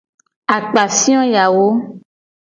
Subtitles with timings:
[0.55, 1.67] Akpafio yawo.